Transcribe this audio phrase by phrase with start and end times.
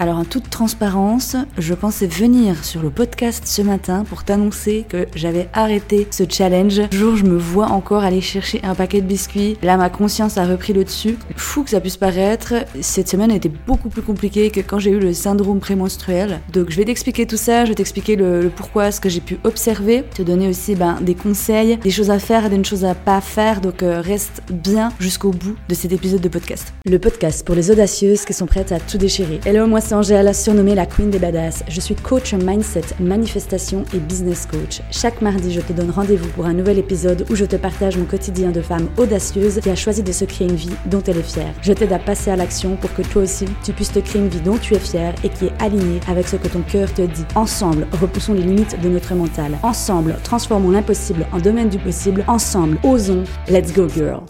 [0.00, 5.06] Alors en toute transparence, je pensais venir sur le podcast ce matin pour t'annoncer que
[5.14, 6.80] j'avais arrêté ce challenge.
[6.90, 9.58] Jour, je me vois encore aller chercher un paquet de biscuits.
[9.62, 11.18] Là, ma conscience a repris le dessus.
[11.36, 14.98] Fou que ça puisse paraître, cette semaine été beaucoup plus compliquée que quand j'ai eu
[14.98, 16.40] le syndrome prémenstruel.
[16.50, 19.38] Donc je vais t'expliquer tout ça, je vais t'expliquer le, pourquoi, ce que j'ai pu
[19.44, 23.20] observer, te donner aussi ben, des conseils, des choses à faire des choses à pas
[23.20, 23.60] faire.
[23.60, 26.72] Donc euh, reste bien jusqu'au bout de cet épisode de podcast.
[26.86, 29.40] Le podcast pour les audacieuses qui sont prêtes à tout déchirer.
[29.44, 31.64] Hello, moi c'est Angèle, surnommée la Queen des Badass.
[31.66, 34.82] Je suis coach mindset, manifestation et business coach.
[34.92, 38.04] Chaque mardi, je te donne rendez-vous pour un nouvel épisode où je te partage mon
[38.04, 41.22] quotidien de femme audacieuse qui a choisi de se créer une vie dont elle est
[41.24, 41.52] fière.
[41.60, 44.28] Je t'aide à passer à l'action pour que toi aussi, tu puisses te créer une
[44.28, 47.02] vie dont tu es fière et qui est alignée avec ce que ton cœur te
[47.02, 47.26] dit.
[47.34, 49.58] Ensemble, repoussons les limites de notre mental.
[49.64, 52.24] Ensemble, transformons l'impossible en domaine du possible.
[52.28, 53.24] Ensemble, osons.
[53.48, 54.20] Let's go girl.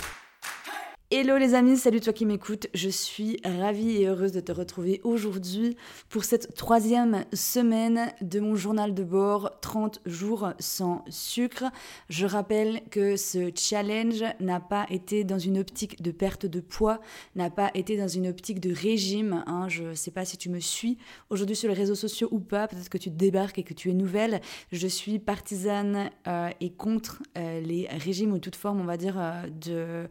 [1.12, 5.00] Hello les amis, salut toi qui m'écoutes, je suis ravie et heureuse de te retrouver
[5.02, 5.76] aujourd'hui
[6.08, 11.64] pour cette troisième semaine de mon journal de bord 30 jours sans sucre.
[12.10, 17.00] Je rappelle que ce challenge n'a pas été dans une optique de perte de poids,
[17.34, 19.42] n'a pas été dans une optique de régime.
[19.48, 19.68] Hein.
[19.68, 20.96] Je ne sais pas si tu me suis
[21.28, 23.94] aujourd'hui sur les réseaux sociaux ou pas, peut-être que tu débarques et que tu es
[23.94, 24.40] nouvelle.
[24.70, 29.16] Je suis partisane euh, et contre euh, les régimes ou toute forme, on va dire,
[29.18, 30.08] euh, de...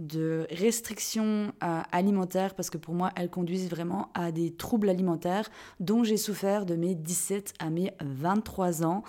[0.00, 5.48] de restrictions euh, alimentaires parce que pour moi, elles conduisent vraiment à des troubles alimentaires
[5.78, 9.02] dont j'ai souffert de mes 17 à mes 23 ans.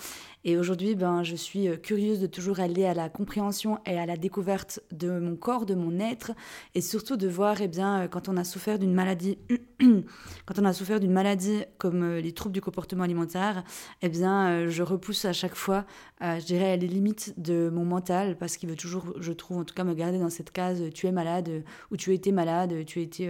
[0.44, 4.08] Et aujourd'hui, ben, je suis euh, curieuse de toujours aller à la compréhension et à
[4.08, 6.31] la découverte de mon corps, de mon être,
[6.73, 9.38] et surtout de voir, eh bien, euh, quand on a souffert d'une maladie,
[9.80, 13.64] quand on a souffert d'une maladie comme euh, les troubles du comportement alimentaire,
[14.02, 15.86] eh bien, je repousse à chaque fois,
[16.22, 19.75] je dirais, les limites de mon mental, parce qu'il veut toujours, je trouve, en tout
[19.75, 23.02] cas, me garder dans cette case, tu es malade, ou tu été malade, tu, as
[23.02, 23.30] été,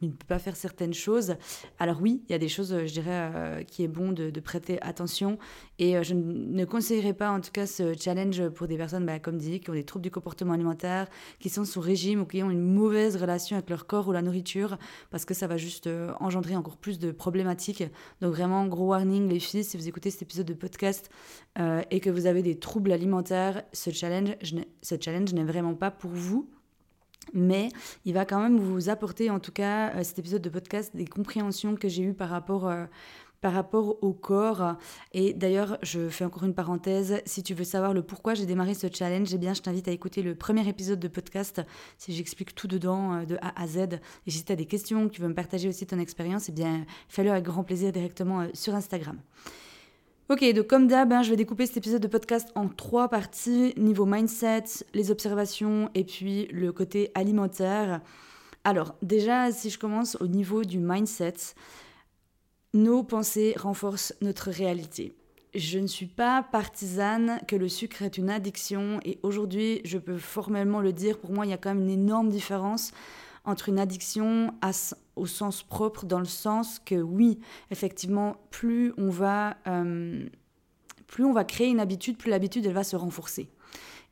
[0.00, 1.36] tu ne peux pas faire certaines choses.
[1.78, 4.80] Alors oui, il y a des choses, je dirais, qui est bon de, de prêter
[4.82, 5.38] attention,
[5.78, 9.18] et je ne ne conseillerais pas en tout cas ce challenge pour des personnes, bah,
[9.18, 11.08] comme dit, qui ont des troubles du comportement alimentaire,
[11.38, 14.22] qui sont sous régime ou qui ont une mauvaise relation avec leur corps ou la
[14.22, 14.78] nourriture,
[15.10, 17.84] parce que ça va juste euh, engendrer encore plus de problématiques.
[18.20, 21.10] Donc vraiment, gros warning les filles, si vous écoutez cet épisode de podcast
[21.58, 24.36] euh, et que vous avez des troubles alimentaires, ce challenge,
[24.82, 26.48] ce challenge n'est vraiment pas pour vous
[27.32, 27.68] mais
[28.04, 31.06] il va quand même vous apporter, en tout cas, euh, cet épisode de podcast, des
[31.06, 32.70] compréhensions que j'ai eues par rapport
[33.42, 34.76] par rapport au corps.
[35.12, 38.72] Et d'ailleurs, je fais encore une parenthèse, si tu veux savoir le pourquoi j'ai démarré
[38.72, 41.60] ce challenge, eh bien, je t'invite à écouter le premier épisode de podcast,
[41.98, 43.98] si j'explique tout dedans, euh, de A à Z.
[44.26, 46.52] Et si tu as des questions, que tu veux me partager aussi ton expérience, eh
[46.52, 49.18] bien, fais-le avec grand plaisir directement euh, sur Instagram.
[50.28, 53.74] Ok, donc comme d'hab, hein, je vais découper cet épisode de podcast en trois parties,
[53.76, 54.64] niveau mindset,
[54.94, 58.00] les observations et puis le côté alimentaire.
[58.62, 61.34] Alors déjà, si je commence au niveau du mindset,
[62.74, 65.14] nos pensées renforcent notre réalité.
[65.54, 70.16] Je ne suis pas partisane que le sucre est une addiction et aujourd'hui, je peux
[70.16, 72.92] formellement le dire, pour moi, il y a quand même une énorme différence
[73.44, 74.54] entre une addiction
[75.16, 77.38] au sens propre, dans le sens que oui,
[77.70, 80.24] effectivement, plus on va, euh,
[81.06, 83.50] plus on va créer une habitude, plus l'habitude, elle va se renforcer.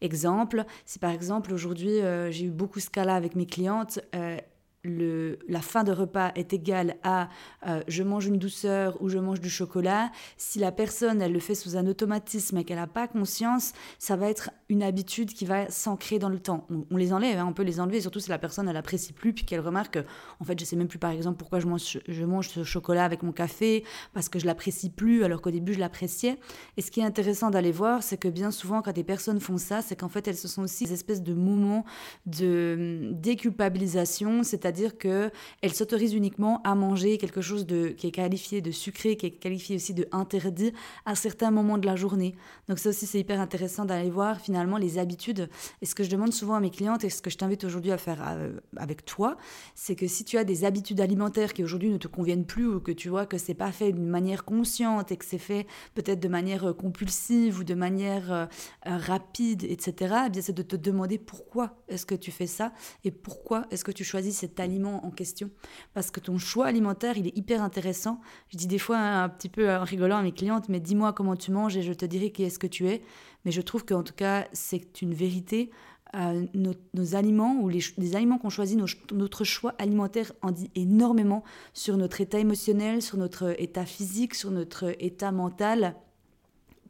[0.03, 4.39] Exemple, si par exemple aujourd'hui euh, j'ai eu beaucoup ce cas-là avec mes clientes, euh,
[4.85, 7.29] la fin de repas est égale à
[7.67, 11.39] euh, je mange une douceur ou je mange du chocolat, si la personne elle le
[11.39, 15.45] fait sous un automatisme et qu'elle n'a pas conscience, ça va être une habitude qui
[15.45, 16.67] va s'ancrer dans le temps.
[16.91, 19.35] On, les enlève, hein, on peut les enlever, surtout si la personne elle apprécie plus
[19.35, 19.99] puis qu'elle remarque
[20.39, 23.05] en fait je sais même plus par exemple pourquoi je mange, je mange ce chocolat
[23.05, 26.39] avec mon café parce que je l'apprécie plus alors qu'au début je l'appréciais.
[26.79, 29.59] Et ce qui est intéressant d'aller voir, c'est que bien souvent quand des personnes font
[29.59, 31.85] ça, c'est qu'en fait elles se sont aussi des espèces de moments
[32.25, 38.13] de hum, déculpabilisation, c'est-à-dire c'est-à-dire qu'elle s'autorise uniquement à manger quelque chose de, qui est
[38.13, 40.73] qualifié de sucré, qui est qualifié aussi de interdit
[41.07, 42.37] à certains moments de la journée.
[42.69, 45.49] Donc ça aussi, c'est hyper intéressant d'aller voir finalement les habitudes.
[45.83, 47.91] Et ce que je demande souvent à mes clientes et ce que je t'invite aujourd'hui
[47.91, 49.37] à faire euh, avec toi,
[49.75, 52.79] c'est que si tu as des habitudes alimentaires qui aujourd'hui ne te conviennent plus ou
[52.79, 55.67] que tu vois que c'est pas fait d'une manière consciente et que c'est fait
[55.97, 58.47] peut-être de manière euh, compulsive ou de manière euh,
[58.85, 63.11] rapide, etc., eh bien c'est de te demander pourquoi est-ce que tu fais ça et
[63.11, 65.51] pourquoi est-ce que tu choisis cette aliment en question.
[65.95, 68.21] Parce que ton choix alimentaire, il est hyper intéressant.
[68.49, 71.37] Je dis des fois un petit peu en rigolant à mes clientes, mais dis-moi comment
[71.37, 73.03] tu manges et je te dirai qui est-ce que tu es.
[73.45, 75.71] Mais je trouve qu'en tout cas, c'est une vérité.
[76.17, 78.77] Euh, nos, aliments ou les, aliments qu'on choisit,
[79.13, 84.51] notre choix alimentaire en dit énormément sur notre état émotionnel, sur notre état physique, sur
[84.51, 85.95] notre état mental,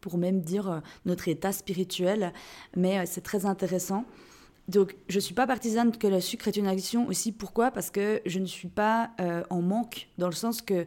[0.00, 2.32] pour même dire euh, notre état spirituel.
[2.74, 4.06] Mais euh, c'est très intéressant.
[4.70, 7.32] Donc, je ne suis pas partisane que le sucre est une addiction aussi.
[7.32, 7.72] Pourquoi?
[7.72, 10.86] Parce que je ne suis pas euh, en manque, dans le sens que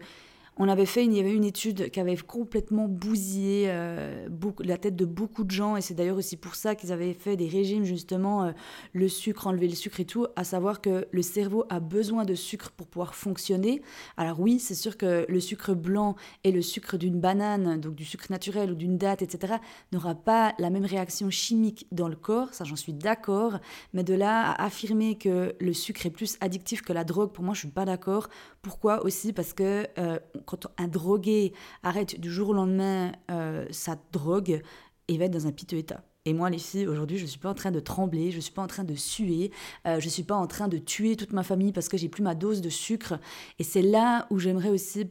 [0.57, 4.27] on avait fait, il y avait une étude qui avait complètement bousillé euh,
[4.59, 7.35] la tête de beaucoup de gens, et c'est d'ailleurs aussi pour ça qu'ils avaient fait
[7.35, 8.51] des régimes justement, euh,
[8.93, 12.35] le sucre, enlever le sucre et tout, à savoir que le cerveau a besoin de
[12.35, 13.81] sucre pour pouvoir fonctionner.
[14.15, 18.05] Alors oui, c'est sûr que le sucre blanc et le sucre d'une banane, donc du
[18.05, 19.55] sucre naturel ou d'une date, etc.,
[19.91, 23.59] n'aura pas la même réaction chimique dans le corps, ça j'en suis d'accord,
[23.93, 27.43] mais de là à affirmer que le sucre est plus addictif que la drogue, pour
[27.43, 28.29] moi je suis pas d'accord.
[28.61, 29.03] Pourquoi?
[29.03, 31.53] Aussi Parce que euh, quand un drogué
[31.83, 34.61] arrête du jour au lendemain euh, sa drogue,
[35.07, 36.03] il va être dans un piteux état.
[36.25, 38.41] Et moi, les filles, aujourd'hui, je ne suis pas en train de trembler, je ne
[38.41, 39.51] suis pas en train de suer,
[39.85, 42.07] euh, je ne suis pas en train de tuer toute ma famille parce que j'ai
[42.07, 43.19] plus ma dose de sucre.
[43.59, 45.07] Et c'est là où j'aimerais aussi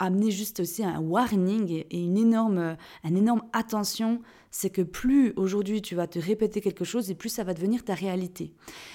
[0.00, 5.82] amener juste aussi un warning et une énorme, un énorme attention, c'est que plus aujourd'hui
[5.82, 8.54] tu vas te répéter quelque chose et plus ça va devenir ta réalité.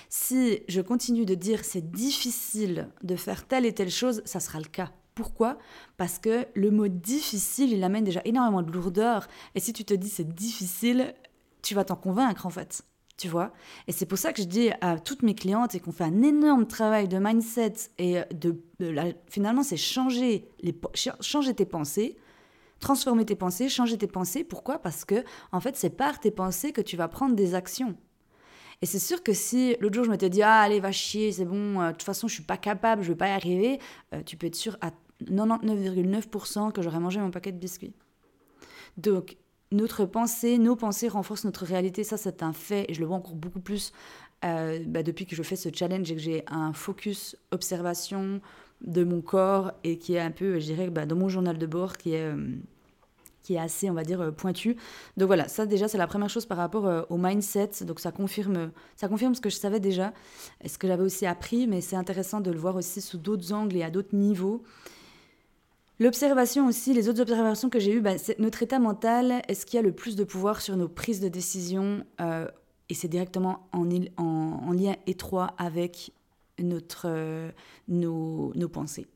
[0.09, 4.59] Si je continue de dire c'est difficile de faire telle et telle chose, ça sera
[4.59, 4.91] le cas.
[5.15, 5.57] Pourquoi?
[5.95, 9.27] Parce que le mot difficile, il amène déjà énormément de lourdeur.
[9.55, 11.15] Et si tu te dis c'est difficile,
[11.61, 12.83] tu vas t'en convaincre en fait.
[13.17, 13.53] Tu vois?
[13.87, 16.21] Et c'est pour ça que je dis à toutes mes clientes et qu'on fait un
[16.21, 18.61] énorme travail de mindset et de,
[19.29, 20.77] finalement c'est changer les
[21.21, 22.17] changer tes pensées,
[22.81, 24.43] transformer tes pensées, changer tes pensées.
[24.43, 24.79] Pourquoi?
[24.79, 25.23] Parce que
[25.53, 27.95] en fait c'est par tes pensées que tu vas prendre des actions.
[28.81, 31.45] Et c'est sûr que si l'autre jour je m'étais dit ah allez va chier c'est
[31.45, 33.79] bon euh, de toute façon je suis pas capable je vais pas y arriver,
[34.13, 34.91] euh, tu peux être sûr à
[35.23, 37.93] 99,9% que j'aurais mangé mon paquet de biscuits.
[38.97, 39.37] Donc,
[39.71, 42.03] notre pensée, nos pensées renforcent notre réalité.
[42.03, 42.85] Ça, c'est un fait.
[42.89, 43.91] Et je le vois encore beaucoup plus
[44.43, 48.41] euh, bah, depuis que je fais ce challenge et que j'ai un focus observation
[48.81, 51.65] de mon corps et qui est un peu, je dirais, bah, dans mon journal de
[51.65, 52.55] bord, qui est, euh,
[53.41, 54.75] qui est assez, on va dire, pointu.
[55.17, 57.71] Donc voilà, ça déjà, c'est la première chose par rapport euh, au mindset.
[57.81, 60.13] Donc ça confirme, ça confirme ce que je savais déjà
[60.65, 63.75] ce que j'avais aussi appris, mais c'est intéressant de le voir aussi sous d'autres angles
[63.77, 64.63] et à d'autres niveaux.
[65.99, 69.77] L'observation aussi, les autres observations que j'ai eues, bah, c'est notre état mental, est-ce qu'il
[69.77, 72.47] y a le plus de pouvoir sur nos prises de décision euh,
[72.89, 73.87] Et c'est directement en,
[74.17, 76.11] en, lien étroit avec
[76.59, 77.51] euh,
[77.87, 79.07] nos pensées?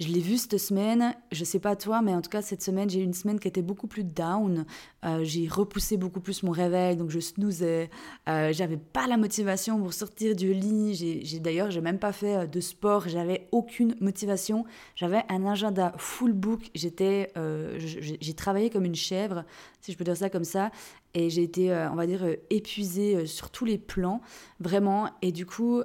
[0.00, 2.90] Je l'ai vu cette semaine, je sais pas toi, mais en tout cas cette semaine,
[2.90, 4.66] j'ai eu une semaine qui était beaucoup plus down.
[5.04, 7.90] Euh, j'ai repoussé beaucoup plus mon réveil, donc je snoozais.
[8.28, 10.94] Euh, j'avais pas la motivation pour sortir du lit.
[10.94, 13.08] J'ai d'ailleurs, j'ai même pas fait euh, de sport.
[13.08, 14.64] J'avais aucune motivation.
[14.96, 16.70] J'avais un agenda full book.
[16.74, 19.44] J'étais, euh, j'ai travaillé comme une chèvre,
[19.80, 20.72] si je peux dire ça comme ça.
[21.14, 24.20] Et j'ai été, on va dire, épuisée sur tous les plans,
[24.58, 25.08] vraiment.
[25.22, 25.84] Et du coup,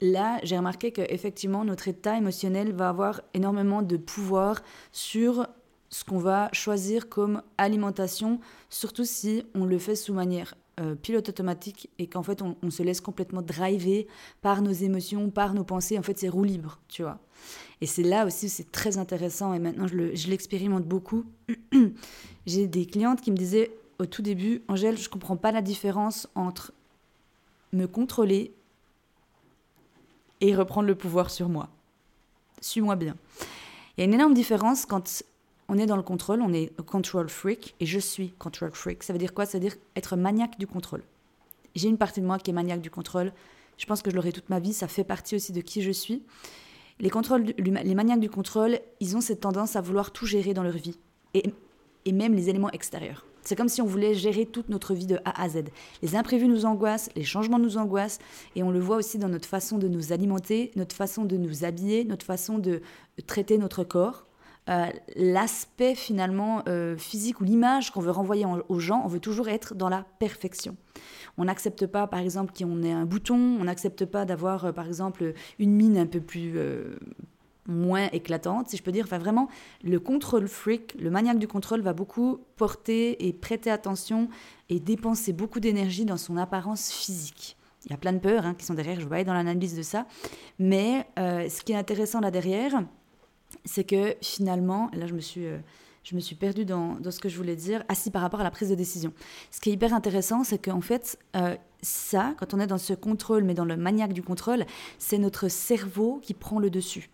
[0.00, 4.62] là, j'ai remarqué qu'effectivement, notre état émotionnel va avoir énormément de pouvoir
[4.92, 5.46] sur
[5.90, 11.28] ce qu'on va choisir comme alimentation, surtout si on le fait sous manière euh, pilote
[11.28, 14.06] automatique et qu'en fait on, se laisse complètement driver
[14.40, 15.98] par nos émotions, par nos pensées.
[15.98, 17.18] En fait, c'est roue libre, tu vois.
[17.80, 21.24] Et c'est là aussi c'est très intéressant et maintenant je l'expérimente beaucoup.
[22.46, 26.28] j'ai des clientes qui me disaient au tout début, Angèle, je comprends pas la différence
[26.34, 26.72] entre
[27.72, 28.54] me contrôler
[30.40, 31.68] et reprendre le pouvoir sur moi.
[32.60, 33.16] Suis-moi bien.
[33.96, 35.22] Il y a une énorme différence quand
[35.68, 39.02] on est dans le contrôle, on est control freak, et je suis control freak.
[39.02, 39.46] Ça veut dire quoi?
[39.46, 41.02] Ça veut dire être maniaque du contrôle.
[41.74, 43.32] J'ai une partie de moi qui est maniaque du contrôle.
[43.78, 44.72] Je pense que je l'aurai toute ma vie.
[44.72, 46.22] Ça fait partie aussi de qui je suis.
[46.98, 50.62] Les, contrôles, les maniaques du contrôle, ils ont cette tendance à vouloir tout gérer dans
[50.62, 50.98] leur vie.
[51.34, 51.44] Et,
[52.04, 53.24] et même les éléments extérieurs.
[53.42, 55.64] C'est comme si on voulait gérer toute notre vie de A à Z.
[56.02, 58.18] Les imprévus nous angoissent, les changements nous angoissent,
[58.56, 61.64] et on le voit aussi dans notre façon de nous alimenter, notre façon de nous
[61.64, 62.82] habiller, notre façon de
[63.26, 64.26] traiter notre corps.
[64.68, 69.48] Euh, l'aspect finalement euh, physique ou l'image qu'on veut renvoyer aux gens, on veut toujours
[69.48, 70.76] être dans la perfection.
[71.38, 74.86] On n'accepte pas, par exemple, qu'on ait un bouton, on n'accepte pas d'avoir, euh, par
[74.86, 76.54] exemple, une mine un peu plus
[77.70, 79.04] moins éclatante, si je peux dire.
[79.04, 79.48] Enfin, vraiment,
[79.82, 84.28] le control freak, le maniaque du contrôle, va beaucoup porter et prêter attention
[84.68, 87.56] et dépenser beaucoup d'énergie dans son apparence physique.
[87.86, 89.74] Il y a plein de peurs hein, qui sont derrière, je vais aller dans l'analyse
[89.74, 90.06] de ça.
[90.58, 92.84] Mais euh, ce qui est intéressant là derrière,
[93.64, 95.58] c'est que finalement, là je me suis, euh,
[96.02, 98.50] je me suis perdue dans, ce que je voulais dire, assis par rapport à la
[98.50, 99.12] prise de décision.
[99.50, 102.92] Ce qui est hyper intéressant, c'est qu'en fait, euh, ça, quand on est dans ce
[102.92, 104.66] contrôle, mais dans le maniaque du contrôle,
[104.98, 107.10] c'est notre cerveau qui prend le dessus.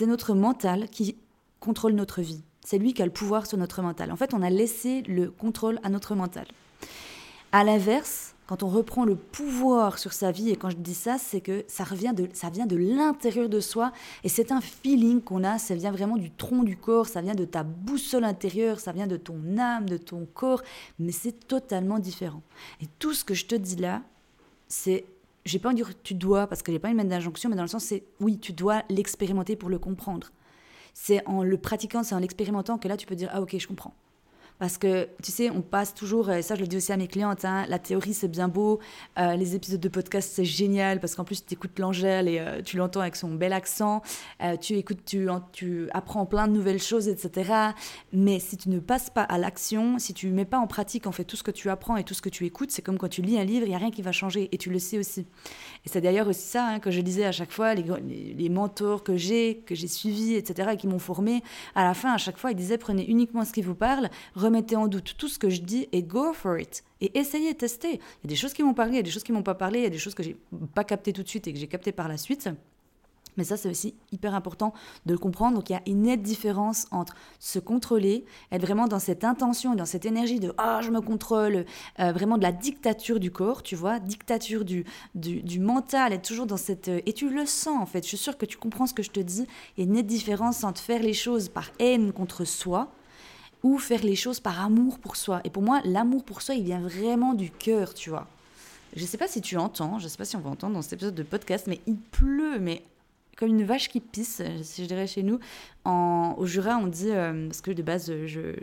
[0.00, 1.14] C'est notre mental qui
[1.58, 2.42] contrôle notre vie.
[2.64, 4.10] C'est lui qui a le pouvoir sur notre mental.
[4.10, 6.46] En fait, on a laissé le contrôle à notre mental.
[7.52, 11.18] À l'inverse, quand on reprend le pouvoir sur sa vie, et quand je dis ça,
[11.18, 13.92] c'est que ça, revient de, ça vient de l'intérieur de soi,
[14.24, 17.34] et c'est un feeling qu'on a, ça vient vraiment du tronc du corps, ça vient
[17.34, 20.62] de ta boussole intérieure, ça vient de ton âme, de ton corps,
[20.98, 22.40] mais c'est totalement différent.
[22.80, 24.00] Et tout ce que je te dis là,
[24.66, 25.04] c'est
[25.44, 27.62] j'ai pas envie de dire tu dois parce que j'ai pas une d'injonction, mais dans
[27.62, 30.30] le sens c'est oui, tu dois l'expérimenter pour le comprendre.
[30.92, 33.66] C'est en le pratiquant, c'est en l'expérimentant que là tu peux dire ah ok je
[33.66, 33.94] comprends.
[34.60, 37.08] Parce que, tu sais, on passe toujours, et ça je le dis aussi à mes
[37.08, 38.78] clientes, hein, la théorie c'est bien beau,
[39.18, 42.60] euh, les épisodes de podcast c'est génial, parce qu'en plus tu écoutes l'Angèle et euh,
[42.60, 44.02] tu l'entends avec son bel accent,
[44.42, 47.70] euh, tu écoutes, tu, apprends plein de nouvelles choses, etc.
[48.12, 51.06] Mais si tu ne passes pas à l'action, si tu ne mets pas en pratique
[51.06, 52.98] en fait tout ce que tu apprends et tout ce que tu écoutes, c'est comme
[52.98, 54.78] quand tu lis un livre, il n'y a rien qui va changer, et tu le
[54.78, 55.20] sais aussi.
[55.86, 57.84] Et c'est d'ailleurs aussi ça hein, que je disais à chaque fois, les,
[58.36, 61.42] les, mentors que j'ai, que j'ai suivis, etc., et qui m'ont formé,
[61.74, 64.10] à la fin, à chaque fois, ils disaient prenez uniquement ce qui vous parle,
[64.50, 66.84] remettez en doute tout ce que je dis et go for it.
[67.00, 67.94] Et essayez, testez.
[67.94, 69.42] Il y a des choses qui m'ont parlé, il y a des choses qui m'ont
[69.42, 70.36] pas parlé, il y a des choses que j'ai
[70.74, 72.48] pas captées tout de suite et que j'ai captées par la suite.
[73.36, 74.74] Mais ça, c'est aussi hyper important
[75.06, 75.54] de le comprendre.
[75.54, 79.72] Donc, il y a une nette différence entre se contrôler, être vraiment dans cette intention
[79.72, 81.64] et dans cette énergie de ah, je me contrôle,
[82.00, 86.46] euh, vraiment de la dictature du corps, tu vois, dictature du, du, mental, être toujours
[86.46, 86.88] dans cette.
[86.88, 88.02] Euh, et tu le sens, en fait.
[88.02, 89.46] Je suis sûre que tu comprends ce que je te dis.
[89.76, 92.90] Il y a une nette différence entre faire les choses par haine contre soi
[93.62, 95.40] ou faire les choses par amour pour soi.
[95.44, 98.26] Et pour moi, l'amour pour soi, il vient vraiment du cœur, tu vois.
[98.96, 100.94] Je sais pas si tu entends, je sais pas si on va entendre dans cet
[100.94, 102.82] épisode de podcast, mais il pleut, mais
[103.40, 105.38] comme une vache qui pisse, si je dirais chez nous.
[105.86, 108.12] Au Jura, on dit, euh, parce que de base,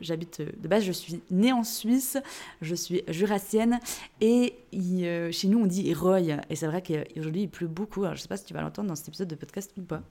[0.01, 2.17] j'habite, de base, je suis née en Suisse,
[2.61, 3.79] je suis jurassienne,
[4.21, 6.19] et euh, chez nous, on dit Roy.
[6.49, 8.03] Et c'est vrai qu'aujourd'hui, il pleut beaucoup.
[8.03, 10.03] Alors, je sais pas si tu vas l'entendre dans cet épisode de podcast ou pas.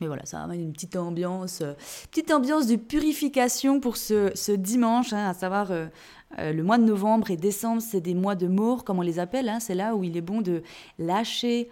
[0.00, 1.74] Mais voilà, ça amène une petite ambiance, euh,
[2.10, 5.86] petite ambiance de purification pour ce, ce dimanche, hein, à savoir euh,
[6.40, 9.20] euh, le mois de novembre et décembre, c'est des mois de mort, comme on les
[9.20, 9.48] appelle.
[9.48, 10.62] Hein, c'est là où il est bon de
[10.98, 11.68] lâcher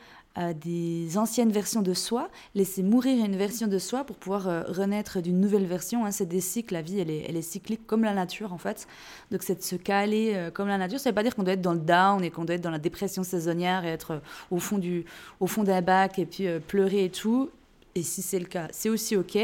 [0.64, 5.38] des anciennes versions de soi, laisser mourir une version de soi pour pouvoir renaître d'une
[5.38, 6.06] nouvelle version.
[6.06, 8.56] Hein, c'est des cycles, la vie, elle est, elle est, cyclique comme la nature en
[8.56, 8.86] fait.
[9.30, 10.98] Donc c'est de se caler comme la nature.
[10.98, 12.62] Ça ne veut pas dire qu'on doit être dans le down et qu'on doit être
[12.62, 15.04] dans la dépression saisonnière et être au fond, du,
[15.38, 17.50] au fond d'un bac et puis pleurer et tout
[17.94, 19.38] et si c'est le cas, c'est aussi OK.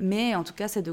[0.00, 0.88] Mais en tout cas, c'est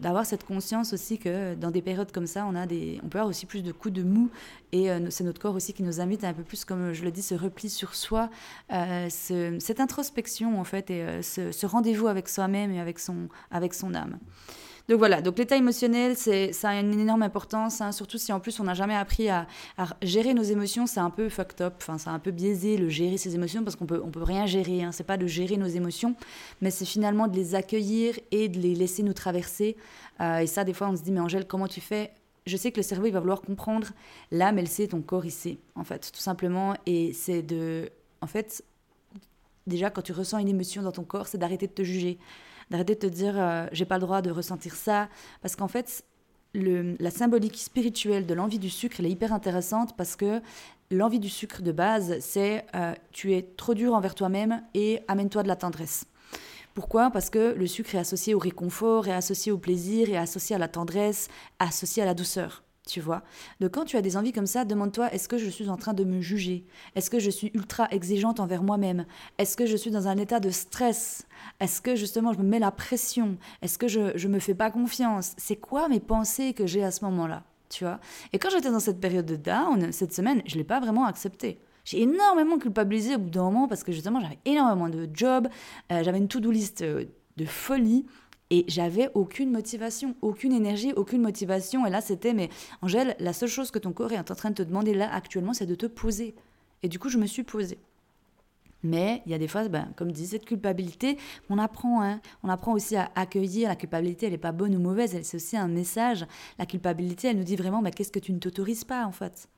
[0.00, 3.18] d'avoir cette conscience aussi que dans des périodes comme ça, on, a des, on peut
[3.18, 4.30] avoir aussi plus de coups de mou.
[4.70, 7.10] Et euh, c'est notre corps aussi qui nous invite un peu plus, comme je le
[7.10, 8.30] dis, ce repli sur soi,
[8.72, 13.28] euh, cette introspection en fait, et euh, ce, ce rendez-vous avec soi-même et avec son,
[13.50, 14.18] avec son âme.
[14.88, 18.58] Donc voilà, donc l'état émotionnel, ça a une énorme importance, hein, surtout si en plus
[18.60, 19.46] on n'a jamais appris à,
[20.02, 23.16] gérer nos émotions, c'est un peu fucked up, enfin c'est un peu biaisé le gérer
[23.16, 25.66] ses émotions parce qu'on peut, on peut rien gérer, hein, c'est pas de gérer nos
[25.66, 26.16] émotions,
[26.60, 29.76] mais c'est finalement de les accueillir et de les laisser nous traverser.
[30.20, 32.12] Euh, et ça, des fois, on se dit, mais Angèle, comment tu fais?
[32.46, 33.88] Je sais que le cerveau, il va vouloir comprendre.
[34.30, 36.74] L'âme, elle sait, ton corps, il sait, en fait, tout simplement.
[36.86, 37.88] Et c'est de.
[38.20, 38.64] En fait,
[39.66, 42.18] déjà, quand tu ressens une émotion dans ton corps, c'est d'arrêter de te juger
[42.72, 45.08] d'arrêter de te dire euh, j'ai pas le droit de ressentir ça.
[45.40, 46.04] Parce qu'en fait,
[46.54, 50.40] la symbolique spirituelle de l'envie du sucre, elle est hyper intéressante parce que
[50.90, 55.42] l'envie du sucre de base, c'est euh, tu es trop dur envers toi-même et amène-toi
[55.44, 56.04] de la tendresse.
[56.74, 57.10] Pourquoi?
[57.10, 60.58] Parce que le sucre est associé au réconfort, est associé au plaisir, est associé à
[60.58, 63.22] la tendresse, associé à la douceur tu vois.
[63.60, 65.94] Donc quand tu as des envies comme ça, demande-toi est-ce que je suis en train
[65.94, 66.64] de me juger?
[66.96, 69.06] Est-ce que je suis ultra exigeante envers moi-même?
[69.38, 71.26] Est-ce que je suis dans un état de stress?
[71.60, 73.36] Est-ce que justement je me mets la pression?
[73.62, 75.34] Est-ce que je je me fais pas confiance?
[75.36, 78.00] C'est quoi mes pensées que j'ai à ce moment-là Tu vois?
[78.32, 81.60] Et quand j'étais dans cette période de down cette semaine, je l'ai pas vraiment accepté.
[81.84, 85.48] J'ai énormément culpabilisé au bout d'un moment parce que justement j'avais énormément de jobs,
[85.90, 87.04] euh, j'avais une to-do list euh,
[87.36, 88.06] de folie
[88.52, 91.86] et j'avais aucune motivation, aucune énergie, aucune motivation.
[91.86, 92.50] Et là, c'était, mais
[92.82, 95.54] Angèle, la seule chose que ton corps est en train de te demander là actuellement,
[95.54, 96.34] c'est de te poser.
[96.82, 97.78] Et du coup, je me suis posée.
[98.82, 101.16] Mais il y a des fois, ben, comme dit cette culpabilité,
[101.48, 103.70] on apprend, hein, on apprend aussi à accueillir.
[103.70, 106.26] La culpabilité, elle n'est pas bonne ou mauvaise, c'est aussi un message.
[106.58, 109.48] La culpabilité, elle nous dit vraiment, mais qu'est-ce que tu ne t'autorises pas en fait?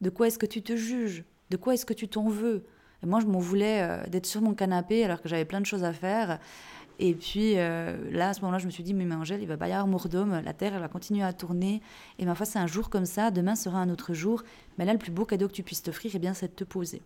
[0.00, 1.22] De quoi est-ce que tu te juges?
[1.50, 2.64] De quoi est-ce que tu t'en veux?
[3.04, 5.66] Et moi, je m'en voulais euh, d'être sur mon canapé alors que j'avais plein de
[5.66, 6.40] choses à faire
[6.98, 9.56] et puis euh, là, à ce moment-là, je me suis dit, mais, Angèle, il va
[9.56, 11.82] pas y avoir Mourdome, la Terre, elle va continuer à tourner.
[12.18, 14.42] Et ma foi, c'est un jour comme ça, demain sera un autre jour.
[14.78, 17.02] Mais là, le plus beau cadeau que tu puisses t'offrir, eh c'est de te poser.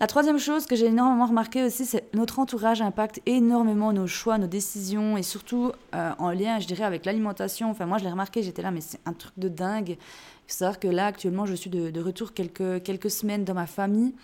[0.00, 4.38] La troisième chose que j'ai énormément remarqué aussi, c'est notre entourage impacte énormément nos choix,
[4.38, 7.70] nos décisions, et surtout euh, en lien, je dirais, avec l'alimentation.
[7.70, 9.90] Enfin, moi, je l'ai remarqué, j'étais là, mais c'est un truc de dingue.
[9.90, 14.14] Il faut savoir que là, actuellement, je suis de, retour quelques semaines dans ma famille.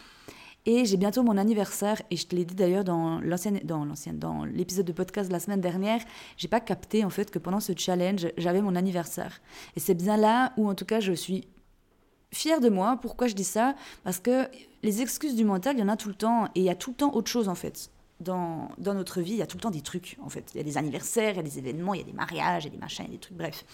[0.66, 4.86] Et j'ai bientôt mon anniversaire, et je te l'ai dit d'ailleurs dans l'ancienne, dans l'épisode
[4.86, 6.00] de podcast de la semaine dernière,
[6.38, 9.42] j'ai pas capté en fait que pendant ce challenge, j'avais mon anniversaire.
[9.76, 11.46] Et c'est bien là où en tout cas je suis
[12.32, 12.98] fière de moi.
[13.00, 13.74] Pourquoi je dis ça?
[14.04, 14.48] Parce que
[14.82, 16.74] les excuses du mental, il y en a tout le temps, et il y a
[16.74, 17.90] tout le temps autre chose en fait.
[18.20, 20.50] Dans, notre vie, il y a tout le temps des trucs, en fait.
[20.54, 22.64] Il y a des anniversaires, il y a des événements, il y a des mariages,
[22.64, 23.64] il y a des machins, il y a des trucs, bref.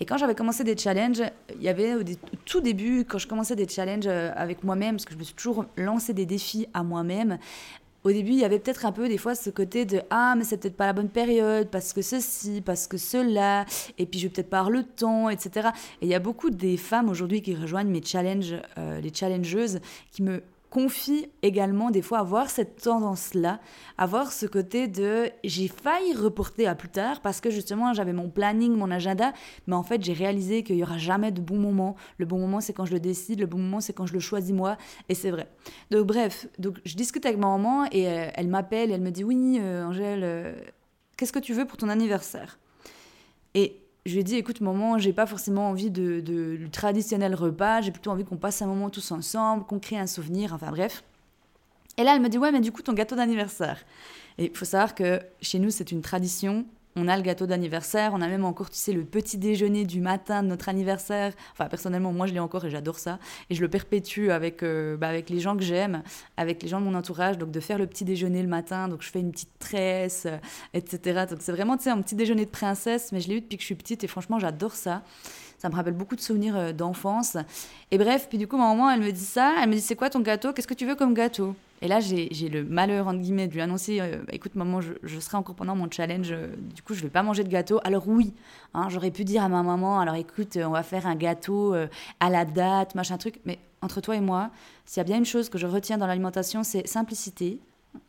[0.00, 1.22] Et quand j'avais commencé des challenges,
[1.54, 2.02] il y avait au,
[2.44, 5.34] tout début, quand je commençais des challenges euh, avec moi-même, parce que je me suis
[5.34, 7.38] toujours lancé des défis à moi-même,
[8.04, 10.44] au début, il y avait peut-être un peu des fois ce côté de ah mais
[10.44, 13.66] c'est peut-être pas la bonne période parce que ceci, parce que cela,
[13.98, 15.70] et puis je vais peut-être pas avoir le temps, etc.
[16.00, 19.80] Et il y a beaucoup des femmes aujourd'hui qui rejoignent mes challenges, euh, les challengeuses,
[20.12, 23.60] qui me confie également des fois avoir cette tendance-là,
[23.96, 28.28] avoir ce côté de j'ai failli reporter à plus tard parce que justement j'avais mon
[28.28, 29.32] planning, mon agenda,
[29.66, 31.96] mais en fait j'ai réalisé qu'il y aura jamais de bon moment.
[32.18, 34.20] Le bon moment c'est quand je le décide, le bon moment c'est quand je le
[34.20, 34.76] choisis moi,
[35.08, 35.48] et c'est vrai.
[35.90, 39.24] Donc bref, donc je discute avec ma maman et euh, elle m'appelle, elle me dit
[39.24, 40.54] oui euh, Angèle, euh,
[41.16, 42.58] qu'est-ce que tu veux pour ton anniversaire?
[44.08, 47.90] Je lui ai dit, écoute, maman, j'ai pas forcément envie de, du traditionnel repas, j'ai
[47.90, 51.04] plutôt envie qu'on passe un moment tous ensemble, qu'on crée un souvenir, enfin bref.
[51.98, 53.84] Et là, elle me dit, ouais, mais du coup, ton gâteau d'anniversaire.
[54.38, 56.64] Et il faut savoir que chez nous, c'est une tradition
[56.98, 60.00] on a le gâteau d'anniversaire, on a même encore, tu sais, le petit déjeuner du
[60.00, 61.32] matin de notre anniversaire.
[61.52, 63.18] Enfin, personnellement, moi, je l'ai encore et j'adore ça.
[63.50, 66.02] Et je le perpétue avec, euh, bah, avec les gens que j'aime,
[66.36, 67.38] avec les gens de mon entourage.
[67.38, 68.88] Donc, de faire le petit déjeuner le matin.
[68.88, 70.38] Donc, je fais une petite tresse, euh,
[70.74, 71.26] etc.
[71.30, 73.12] Donc, c'est vraiment, tu sais, un petit déjeuner de princesse.
[73.12, 75.02] Mais je l'ai eu depuis que je suis petite et franchement, j'adore ça.
[75.58, 77.36] Ça me rappelle beaucoup de souvenirs euh, d'enfance.
[77.90, 79.54] Et bref, puis du coup, ma maman, elle me dit ça.
[79.62, 80.52] Elle me dit, c'est quoi ton gâteau?
[80.52, 81.54] Qu'est-ce que tu veux comme gâteau?
[81.80, 85.18] Et là, j'ai le malheur, entre guillemets, de lui annoncer euh, bah, écoute, maman, je,
[85.20, 87.80] serai encore pendant mon challenge, euh, du coup, je vais pas manger de gâteau.
[87.84, 88.34] Alors, oui,
[88.74, 91.74] hein, j'aurais pu dire à ma maman alors écoute, on va faire un gâteau
[92.20, 93.40] à la date, machin truc.
[93.44, 94.50] Mais entre toi et moi,
[94.84, 97.60] s'il y a bien une chose que je retiens dans l'alimentation, c'est simplicité.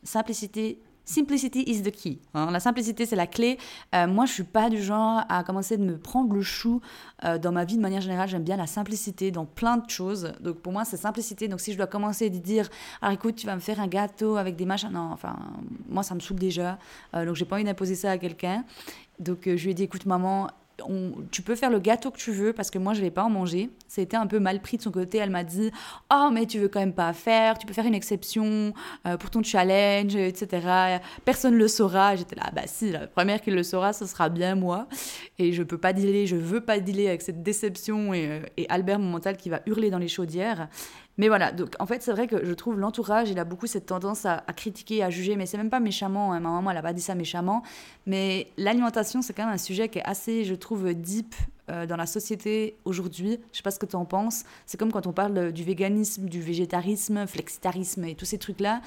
[0.03, 0.79] Simplicité,
[1.10, 2.20] Simplicity is the key.
[2.36, 2.51] Hein.
[2.51, 3.58] La simplicité, c'est la clé.
[3.96, 6.82] Euh, moi, je suis pas du genre à commencer de me prendre le chou
[7.25, 8.30] euh, dans ma vie de manière générale.
[8.30, 10.34] J'aime bien la simplicité dans plein de choses.
[10.39, 11.48] Donc, pour moi, c'est simplicité.
[11.48, 12.70] Donc, si je dois commencer à dire,
[13.01, 15.36] alors écoute, tu vas me faire un gâteau avec des machins, non, enfin,
[15.89, 16.78] moi, ça me saoule déjà.
[17.16, 18.63] Euh, donc, j'ai pas envie d'imposer ça à quelqu'un.
[19.18, 20.51] Donc, je lui ai dit, écoute, maman,
[21.31, 23.29] tu peux faire le gâteau que tu veux parce que moi je vais pas en
[23.29, 23.69] manger.
[23.88, 25.17] C'était un peu mal pris de son côté.
[25.17, 25.71] Elle m'a dit
[26.13, 28.74] oh mais tu veux quand même pas faire, tu peux faire une exception
[29.05, 31.00] euh, pour ton challenge, etc.
[31.25, 32.15] Personne le saura.
[32.15, 34.88] J'étais là bah si la première qui le saura ce sera bien moi
[35.39, 38.69] et je peux pas dealer, je veux pas dealer avec cette déception et, euh, et
[38.69, 40.69] Albert mon mental qui va hurler dans les chaudières.
[41.19, 43.86] Mais voilà, donc en fait, c'est vrai que je trouve l'entourage, il a beaucoup cette
[43.86, 46.32] tendance à, critiquer, à juger, mais c'est même pas méchamment.
[46.32, 46.39] Hein.
[46.39, 47.62] Ma maman, elle a pas dit ça méchamment.
[48.06, 51.36] Mais l'alimentation, c'est quand même un sujet qui est assez, je trouve, deep
[51.69, 53.38] euh, dans la société aujourd'hui.
[53.52, 54.45] Je sais pas ce que tu en penses.
[54.65, 58.80] C'est comme quand on parle du véganisme, du végétarisme, flexitarisme et tous ces trucs-là.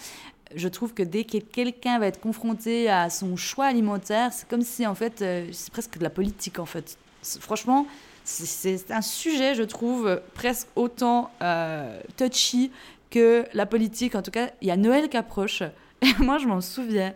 [0.55, 4.62] Je trouve que dès que quelqu'un va être confronté à son choix alimentaire, c'est comme
[4.62, 6.97] si, en fait, euh, c'est presque de la politique, en fait.
[7.41, 7.87] Franchement,
[8.25, 12.71] c'est un sujet, je trouve, presque autant euh, touchy
[13.11, 14.15] que la politique.
[14.15, 15.62] En tout cas, il y a Noël qui approche.
[16.03, 17.12] Et moi, je m'en souviens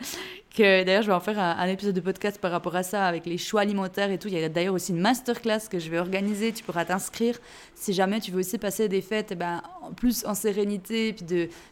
[0.57, 3.27] que d'ailleurs, je vais en faire un, épisode de podcast par rapport à ça, avec
[3.27, 4.29] les choix alimentaires et tout.
[4.29, 6.51] Il y a d'ailleurs aussi une masterclass que je vais organiser.
[6.53, 7.38] Tu pourras t'inscrire
[7.75, 9.62] si jamais tu veux aussi passer des fêtes eh ben,
[9.97, 11.27] plus en sérénité, puis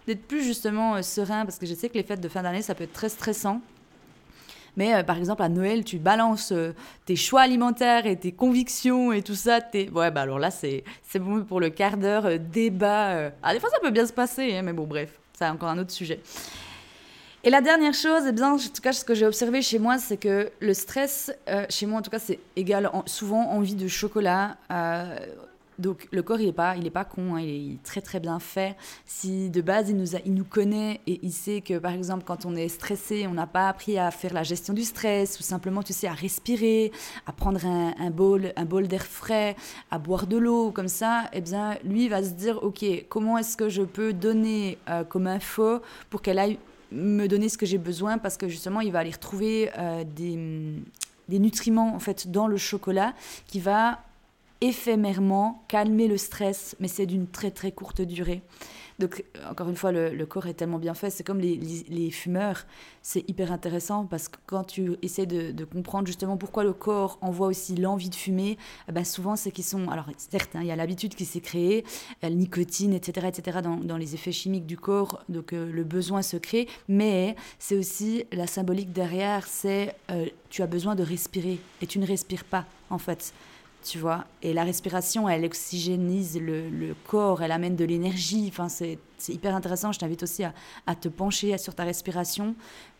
[0.07, 2.61] d'être plus justement euh, serein, parce que je sais que les fêtes de fin d'année,
[2.61, 3.63] ça peut être très stressant.
[4.77, 6.75] Mais euh, par exemple, à Noël, tu balances euh,
[7.07, 9.61] tes choix alimentaires et tes convictions et tout ça.
[9.73, 13.33] Ouais, bah alors là, c'est bon pour le quart d'heure débat.
[13.43, 15.79] Ah, des fois, ça peut bien se passer, hein, mais bon, bref, c'est encore un
[15.79, 16.21] autre sujet.
[17.47, 19.99] Et la dernière chose, eh bien, en tout cas, ce que j'ai observé chez moi,
[19.99, 21.31] c'est que le stress,
[21.69, 24.57] chez moi en tout cas, c'est égal souvent envie de chocolat.
[25.79, 28.21] Donc le corps, il n'est pas, il est pas con, hein, il est très très
[28.21, 28.77] bien fait.
[29.05, 32.23] Si de base, il nous, a, il nous connaît et il sait que par exemple,
[32.25, 35.43] quand on est stressé, on n'a pas appris à faire la gestion du stress ou
[35.43, 36.93] simplement, tu sais, à respirer,
[37.27, 39.57] à prendre un, un bol, un bol d'air frais,
[39.91, 43.57] à boire de l'eau, comme ça, eh bien, lui va se dire, ok, comment est-ce
[43.57, 46.59] que je peux donner euh, comme info pour qu'elle aille
[46.95, 50.39] me donner ce que j'ai besoin parce que justement, il va aller retrouver euh, des,
[51.29, 53.15] des nutriments en fait dans le chocolat
[53.47, 54.01] qui va
[54.61, 58.43] éphémèrement calmer le stress, mais c'est d'une très très courte durée.
[58.99, 61.11] Donc, encore une fois, le, corps est tellement bien fait.
[61.11, 62.65] C'est comme les, fumeurs.
[63.03, 67.49] C'est hyper intéressant parce que quand tu essaies de, comprendre justement pourquoi le corps envoie
[67.49, 68.57] aussi l'envie de fumer,
[68.89, 69.89] eh ben souvent c'est qu'ils sont.
[69.89, 71.85] Alors, certes, hein, il y a l'habitude qui s'est créée,
[72.23, 75.23] la nicotine, etc., etc., dans, les effets chimiques du corps.
[75.29, 76.69] Donc, euh, le besoin se crée.
[76.89, 81.99] Mais c'est aussi la symbolique derrière c'est euh, tu as besoin de respirer et tu
[81.99, 83.33] ne respires pas, en fait
[83.85, 84.25] tu vois.
[84.43, 88.47] Et la respiration, elle oxygénise le, corps, elle amène de l'énergie.
[88.49, 89.93] Enfin, c'est hyper intéressant.
[89.93, 92.55] Je t'invite aussi à, te pencher sur ta respiration.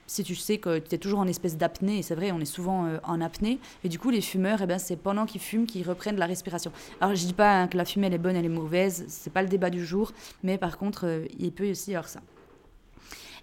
[0.07, 2.85] Si tu sais que tu es toujours en espèce d'apnée, c'est vrai, on est souvent
[2.85, 5.89] euh, en apnée, et du coup, les fumeurs, eh ben, c'est pendant qu'ils fument qu'ils
[5.89, 6.73] reprennent la respiration.
[7.01, 9.33] Alors, je dis pas hein, que la fumée, elle est bonne, elle est mauvaise, c'est
[9.33, 12.21] pas le débat du jour, mais par contre, euh, il peut aussi y avoir ça.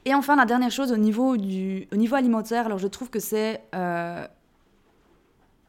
[0.06, 3.20] Et enfin, la dernière chose au niveau, du, au niveau alimentaire, alors je trouve que
[3.20, 3.64] c'est...
[3.74, 4.28] Euh,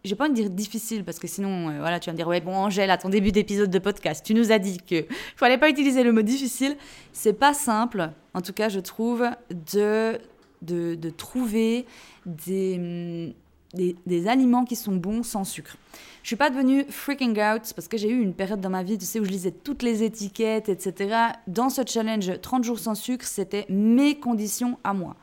[0.05, 2.27] j'ai pas envie de dire difficile parce que sinon, euh, voilà, tu vas me dire,
[2.27, 5.59] ouais, bon, Angèle, à ton début d'épisode de podcast, tu nous as dit que fallait
[5.59, 6.77] pas utiliser le mot difficile.
[7.12, 9.25] C'est pas simple, en tout cas, je trouve,
[9.73, 10.19] de,
[10.62, 11.87] de, de trouver
[12.27, 13.35] des,
[13.75, 15.77] des, des, aliments qui sont bons sans sucre.
[16.23, 18.99] Je suis pas devenue freaking out parce que j'ai eu une période dans ma vie,
[18.99, 21.17] tu sais, où je lisais toutes les étiquettes, etc.
[21.47, 25.17] Dans ce challenge 30 jours sans sucre, c'était mes conditions à moi.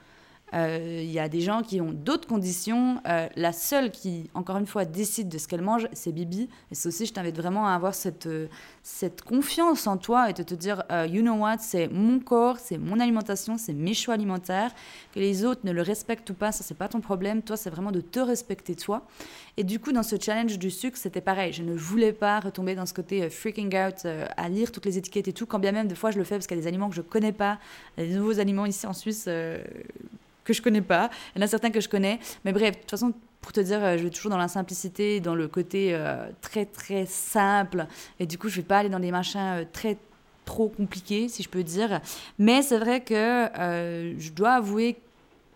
[0.54, 3.02] Euh, il y a des gens qui ont d'autres conditions.
[3.08, 6.50] Euh, la seule qui, encore une fois, décide de ce qu'elle mange, c'est Bibi.
[6.72, 8.48] Et c'est aussi, je t'invite vraiment à avoir cette, euh,
[8.84, 12.78] cette confiance en toi et de te dire, you know what, c'est mon corps, c'est
[12.78, 14.72] mon alimentation, c'est mes choix alimentaires.
[15.14, 17.42] Que les autres ne le respectent ou pas, ça, c'est pas ton problème.
[17.42, 19.06] Toi, c'est vraiment de te respecter toi.
[19.58, 21.54] Et du coup, dans ce challenge du sucre, c'était pareil.
[21.54, 24.06] Je ne voulais pas retomber dans ce côté freaking out,
[24.38, 26.36] à lire toutes les étiquettes et tout, quand bien même, des fois, je le fais
[26.36, 27.60] parce qu'il y a des aliments que je connais pas,
[27.98, 29.28] des nouveaux aliments ici en Suisse
[30.50, 31.12] que je connais pas.
[31.36, 32.20] Il y en a certains que je connais.
[32.44, 35.20] Mais bref, de toute façon, pour te dire, euh, je vais toujours dans la simplicité,
[35.20, 37.86] dans le côté euh, très très simple.
[38.20, 39.98] Et du coup, je vais pas aller dans des machins euh, très
[40.46, 42.02] trop compliqués, si je peux dire.
[42.40, 43.48] Mais c'est vrai que
[44.18, 44.98] je dois avouer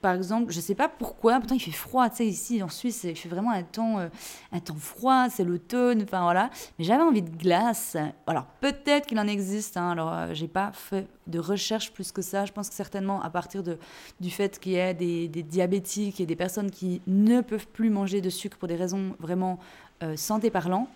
[0.04, 3.06] par exemple, je sais pas pourquoi, pourtant il fait froid, tu sais, ici en Suisse,
[3.06, 4.10] il fait vraiment un temps, euh,
[4.52, 6.50] un temps froid, c'est l'automne, enfin voilà.
[6.78, 7.96] Mais j'avais envie de glace.
[8.28, 12.22] Alors peut-être qu'il en existe, hein, alors euh, j'ai pas fait de recherche plus que
[12.22, 12.44] ça.
[12.44, 13.78] Je pense que certainement à partir de,
[14.20, 17.90] du fait qu'il y ait des, des, diabétiques et des personnes qui ne peuvent plus
[17.90, 19.58] manger de sucre pour des raisons vraiment
[20.04, 20.90] euh, santé parlant,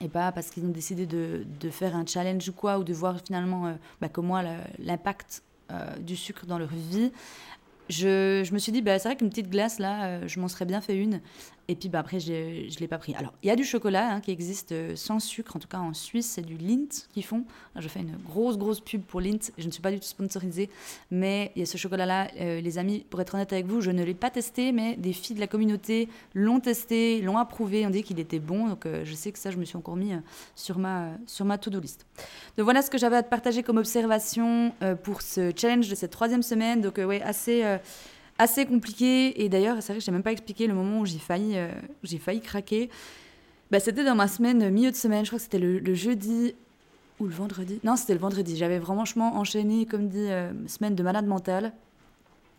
[0.00, 2.94] et pas parce qu'ils ont décidé de, de, faire un challenge ou quoi, ou de
[2.94, 4.42] voir finalement, bah, comme moi,
[4.78, 5.42] l'impact
[6.00, 7.10] du sucre dans leur vie
[7.88, 10.48] je, je, me suis dit, bah, c'est vrai qu'une petite glace, là, euh, je m'en
[10.48, 11.20] serais bien fait une.
[11.68, 13.14] Et puis bah, après, je ne l'ai pas pris.
[13.14, 15.78] Alors, il y a du chocolat hein, qui existe euh, sans sucre, en tout cas
[15.78, 17.44] en Suisse, c'est du Lindt qu'ils font.
[17.76, 19.52] je fais une grosse, grosse pub pour Lindt.
[19.58, 20.70] Je ne suis pas du tout sponsorisée,
[21.10, 22.28] mais il y a ce chocolat-là.
[22.40, 25.12] Euh, les amis, pour être honnête avec vous, je ne l'ai pas testé, mais des
[25.12, 28.68] filles de la communauté l'ont testé, l'ont approuvé, on dit qu'il était bon.
[28.68, 30.12] Donc, je sais que ça, je me suis encore mis
[30.54, 32.06] sur ma, sur ma to-do list.
[32.56, 36.12] Donc, voilà ce que j'avais à te partager comme observation pour ce challenge de cette
[36.12, 36.80] troisième semaine.
[36.80, 37.78] Donc, ouais, assez
[38.38, 39.42] assez compliqué.
[39.42, 41.56] Et d'ailleurs, c'est vrai que je n'ai même pas expliqué le moment où j'ai failli,
[41.56, 41.68] euh,
[42.02, 42.90] j'ai failli craquer.
[43.70, 46.54] Bah, c'était dans ma semaine, milieu de semaine, je crois que c'était le, jeudi
[47.18, 47.80] ou le vendredi.
[47.82, 48.56] Non, c'était le vendredi.
[48.56, 51.72] J'avais vraiment enchaîné, comme dit, euh, semaine de malade mentale.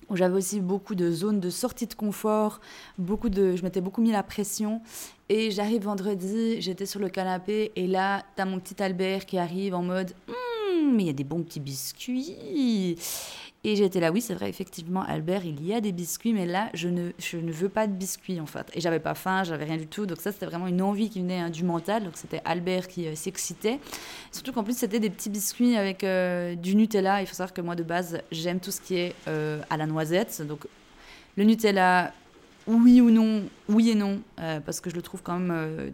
[0.10, 2.62] Où j'avais aussi beaucoup de zones de sortie de confort,
[2.98, 4.82] beaucoup de, je m'étais beaucoup mis la pression.
[5.28, 9.76] Et j'arrive vendredi, j'étais sur le canapé, et là, t'as mon petit Albert qui arrive
[9.76, 12.96] en mode, hum, mais il y a des bons petits biscuits.
[13.68, 16.70] Et j'étais là, oui, c'est vrai, effectivement, Albert, il y a des biscuits, mais là,
[16.74, 18.66] je ne, je ne veux pas de biscuits, en fait.
[18.74, 20.06] Et j'avais pas faim, j'avais rien du tout.
[20.06, 22.06] Donc ça, c'était vraiment une envie qui venait hein, du mental.
[22.06, 23.82] Donc c'était Albert qui euh, s'excitait.
[24.32, 27.20] Surtout qu'en plus, c'était des petits biscuits avec euh, du Nutella.
[27.20, 29.86] Il faut savoir que moi, de base, j'aime tout ce qui est euh, à la
[29.86, 30.42] noisette.
[30.48, 30.66] Donc
[31.36, 32.14] le Nutella,
[32.68, 35.92] oui ou non, oui et non, parce que je le trouve quand même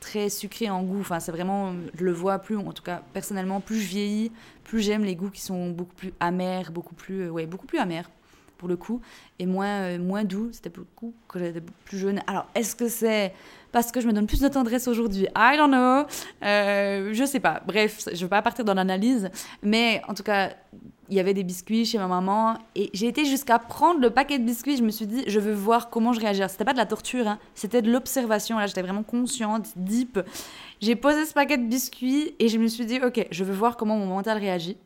[0.00, 1.00] très sucré en goût.
[1.00, 4.32] Enfin, c'est vraiment, je le vois plus, en tout cas personnellement, plus je vieillis,
[4.64, 7.78] plus j'aime les goûts qui sont beaucoup plus amers, beaucoup plus, euh, ouais, beaucoup plus
[7.78, 8.10] amers
[8.58, 9.00] pour le coup,
[9.38, 10.50] et moins, euh, moins doux.
[10.52, 12.20] C'était beaucoup quand j'étais plus jeune.
[12.26, 13.32] Alors, est-ce que c'est
[13.70, 15.28] parce que je me donne plus de tendresse aujourd'hui?
[15.36, 16.06] I don't know.
[16.44, 17.62] Euh, je sais pas.
[17.66, 19.30] Bref, je ne vais pas partir dans l'analyse,
[19.62, 20.50] mais en tout cas,
[21.08, 24.38] il y avait des biscuits chez ma maman et j'ai été jusqu'à prendre le paquet
[24.38, 24.76] de biscuits.
[24.76, 26.42] Je me suis dit, je veux voir comment je réagis.
[26.48, 27.38] C'était pas de la torture, hein.
[27.54, 28.58] c'était de l'observation.
[28.58, 30.20] Là, j'étais vraiment consciente, deep.
[30.80, 33.76] J'ai posé ce paquet de biscuits et je me suis dit, ok, je veux voir
[33.76, 34.76] comment mon mental réagit.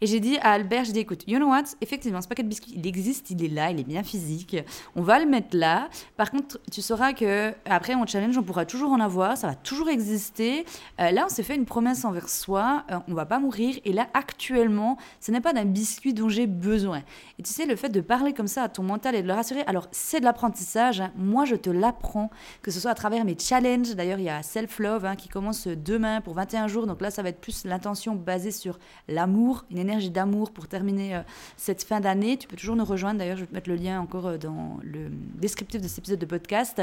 [0.00, 2.48] Et j'ai dit à Albert, j'ai dit, écoute, you know what, effectivement, ce paquet de
[2.48, 4.56] biscuits, il existe, il est là, il est bien physique.
[4.96, 5.88] On va le mettre là.
[6.16, 9.54] Par contre, tu sauras que après mon challenge, on pourra toujours en avoir, ça va
[9.54, 10.64] toujours exister.
[11.00, 13.76] Euh, là, on s'est fait une promesse envers soi, euh, on va pas mourir.
[13.84, 17.02] Et là, actuellement, ce n'est pas d'un biscuit dont j'ai besoin.
[17.38, 19.34] Et tu sais, le fait de parler comme ça à ton mental et de le
[19.34, 21.00] rassurer, alors c'est de l'apprentissage.
[21.00, 21.12] Hein.
[21.16, 22.30] Moi, je te l'apprends,
[22.62, 23.94] que ce soit à travers mes challenges.
[23.94, 26.86] D'ailleurs, il y a Self Love hein, qui commence demain pour 21 jours.
[26.86, 31.16] Donc là, ça va être plus l'intention basée sur l'amour, une énergie d'amour pour terminer
[31.16, 31.20] euh,
[31.56, 32.36] cette fin d'année.
[32.36, 33.18] Tu peux toujours nous rejoindre.
[33.18, 36.18] D'ailleurs, je vais te mettre le lien encore euh, dans le descriptif de cet épisode
[36.18, 36.82] de podcast.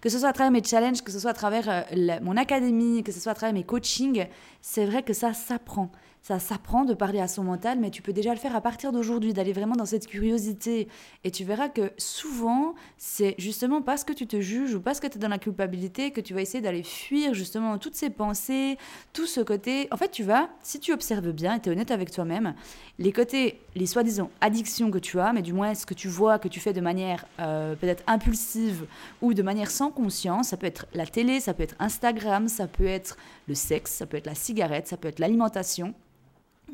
[0.00, 3.02] Que ce soit à travers mes challenges, que ce soit à travers euh, mon académie,
[3.02, 4.26] que ce soit à travers mes coachings,
[4.60, 5.90] c'est vrai que ça s'apprend
[6.22, 9.32] s'apprend de parler à son mental, mais tu peux déjà le faire à partir d'aujourd'hui,
[9.32, 10.88] d'aller vraiment dans cette curiosité.
[11.24, 15.08] Et tu verras que souvent, c'est justement parce que tu te juges ou parce que
[15.08, 18.78] tu es dans la culpabilité que tu vas essayer d'aller fuir justement toutes ces pensées,
[19.12, 19.88] tout ce côté.
[19.90, 22.54] En fait, tu vas, si tu observes bien et tu es honnête avec toi-même,
[23.00, 26.38] les côtés, les soi-disant addictions que tu as, mais du moins ce que tu vois,
[26.38, 28.86] que tu fais de manière euh, peut-être impulsive
[29.20, 32.68] ou de manière sans conscience, ça peut être la télé, ça peut être Instagram, ça
[32.68, 33.16] peut être
[33.48, 35.94] le sexe, ça peut être la cigarette, ça peut être l'alimentation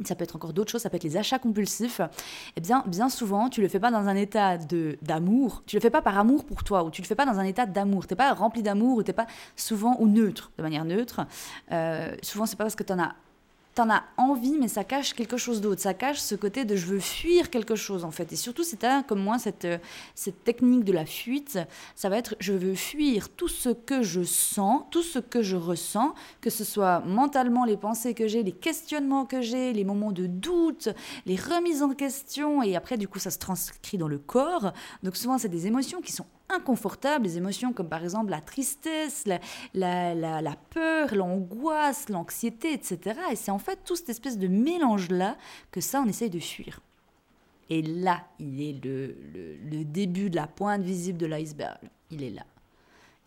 [0.05, 2.01] ça peut être encore d'autres choses, ça peut être les achats compulsifs.
[2.57, 5.63] Eh bien, bien souvent, tu le fais pas dans un état de d'amour.
[5.67, 7.45] Tu le fais pas par amour pour toi, ou tu le fais pas dans un
[7.45, 8.07] état d'amour.
[8.07, 11.27] T'es pas rempli d'amour, ou t'es pas souvent ou neutre, de manière neutre.
[11.73, 13.15] Euh, souvent, c'est pas parce que tu en as
[13.79, 15.81] t'en as envie, mais ça cache quelque chose d'autre.
[15.81, 18.33] Ça cache ce côté de je veux fuir quelque chose, en fait.
[18.33, 19.79] Et surtout, c'est comme moi, cette, euh,
[20.17, 21.61] cette technique de la fuite,
[21.95, 25.55] ça va être je veux fuir tout ce que je sens, tout ce que je
[25.55, 30.11] ressens, que ce soit mentalement les pensées que j'ai, les questionnements que j'ai, les moments
[30.11, 30.89] de doute,
[31.25, 34.73] les remises en question, et après, du coup, ça se transcrit dans le corps.
[35.05, 39.25] Donc, souvent, c'est des émotions qui sont inconfortables, des émotions comme par exemple la tristesse,
[39.75, 43.21] la, la, peur, l'angoisse, l'anxiété, etc.
[43.33, 45.37] Et c'est en fait tout cette espèce de mélange-là
[45.71, 46.81] que ça, on essaye de fuir.
[47.71, 49.15] Et là, il est le,
[49.71, 51.79] le, début de la pointe visible de l'iceberg.
[52.11, 52.47] Il est là.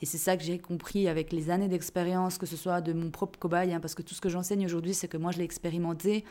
[0.01, 3.11] Et c'est ça que j'ai compris avec les années d'expérience, que ce soit de mon
[3.11, 5.43] propre cobaye, hein, parce que tout ce que j'enseigne aujourd'hui, c'est que moi, je l'ai
[5.43, 6.25] expérimenté,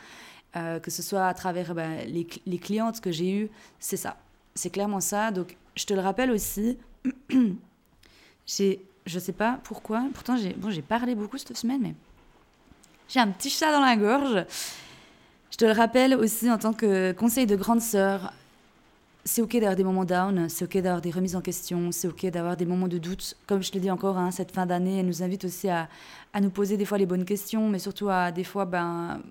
[0.57, 3.49] euh, que ce soit à travers ben, les, les clientes que j'ai eues,
[3.79, 4.17] c'est ça.
[4.55, 5.31] C'est clairement ça.
[5.31, 6.77] Donc, je te le rappelle aussi,
[8.45, 11.95] j'ai, je sais pas pourquoi, pourtant j'ai, bon, parlé beaucoup cette semaine, mais
[13.07, 14.45] j'ai un petit chat dans la gorge.
[15.51, 18.33] Je te le rappelle aussi en tant que conseil de grande sœur,
[19.23, 22.25] c'est ok d'avoir des moments down, c'est ok d'avoir des remises en question, c'est ok
[22.27, 23.35] d'avoir des moments de doute.
[23.47, 25.89] Comme je te dis encore, hein, cette fin d'année, elle nous invite aussi à,
[26.33, 29.21] à, nous poser des fois les bonnes questions, mais surtout à des fois ben,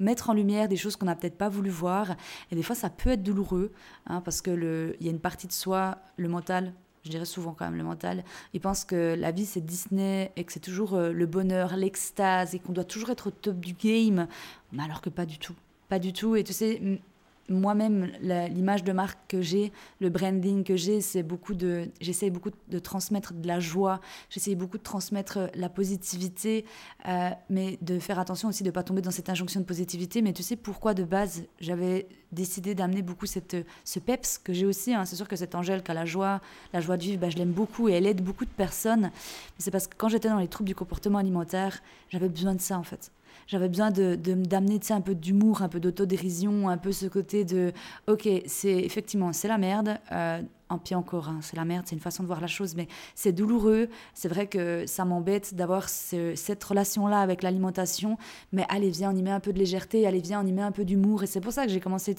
[0.00, 2.16] mettre en lumière des choses qu'on n'a peut-être pas voulu voir.
[2.50, 3.72] Et des fois, ça peut être douloureux,
[4.06, 6.72] hein, parce qu'il y a une partie de soi, le mental,
[7.04, 10.44] je dirais souvent quand même le mental, il pense que la vie c'est Disney et
[10.44, 13.72] que c'est toujours euh, le bonheur, l'extase et qu'on doit toujours être au top du
[13.72, 14.26] game,
[14.78, 15.54] alors que pas du tout.
[15.88, 16.36] Pas du tout.
[16.36, 17.00] Et tu sais,
[17.50, 21.90] moi-même, l'image de marque que j'ai, le branding que j'ai, c'est beaucoup de.
[22.00, 26.64] J'essaie beaucoup de transmettre de la joie, j'essaie beaucoup de transmettre euh, la positivité,
[27.08, 30.22] euh, mais de faire attention aussi de ne pas tomber dans cette injonction de positivité.
[30.22, 34.66] Mais tu sais pourquoi de base j'avais décidé d'amener beaucoup cette, ce peps que j'ai
[34.66, 34.94] aussi.
[34.94, 35.04] Hein.
[35.04, 36.40] C'est sûr que cette Angèle qui a la joie,
[36.72, 39.10] la joie de vivre, bah, je l'aime beaucoup et elle aide beaucoup de personnes.
[39.58, 42.78] C'est parce que quand j'étais dans les troubles du comportement alimentaire, j'avais besoin de ça
[42.78, 43.10] en fait
[43.50, 47.72] j'avais besoin de d'amener un peu d'humour, un peu d'autodérision, un peu ce côté de
[48.06, 49.98] ok, c'est effectivement c'est la merde.
[50.12, 52.76] Euh, en pied encore, hein, c'est la merde, c'est une façon de voir la chose,
[52.76, 52.86] mais
[53.16, 53.88] c'est douloureux.
[54.14, 58.18] C'est vrai que ça m'embête d'avoir cette relation-là avec l'alimentation,
[58.52, 60.62] mais allez, viens, on y met un peu de légèreté, allez, viens, on y met
[60.62, 61.24] un peu d'humour.
[61.24, 62.14] Et c'est pour ça que j'ai commencé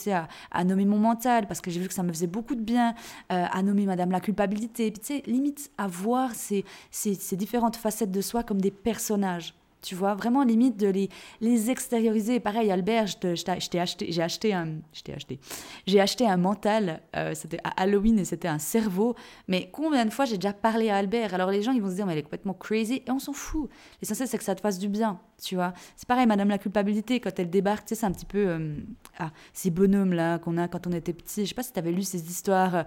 [0.51, 2.93] à, nommer mon mental, parce que j'ai vu que ça me faisait beaucoup de bien,
[3.31, 4.91] euh, à nommer Madame la culpabilité.
[4.91, 9.53] Puis tu sais, limite à voir ces, ces différentes facettes de soi comme des personnages.
[9.81, 12.39] Tu vois, vraiment limite de les, les extérioriser.
[12.39, 14.79] Pareil, Albert, je acheté, j'ai acheté un,
[15.13, 15.39] acheté,
[15.87, 17.01] j'ai acheté un mental.
[17.15, 19.15] Euh, c'était à Halloween et c'était un cerveau.
[19.47, 21.33] Mais combien de fois j'ai déjà parlé à Albert?
[21.33, 23.33] Alors les gens ils vont se dire mais elle est complètement crazy et on s'en
[23.33, 23.69] fout.
[24.01, 25.73] L'essentiel c'est que ça te fasse du bien tu vois.
[25.95, 28.75] C'est pareil, Madame la culpabilité, quand elle débarque, tu sais, c'est un petit peu euh,
[29.17, 31.41] ah, ces bonhommes-là qu'on a quand on était petit.
[31.41, 32.85] Je sais pas si tu avais lu ces histoires,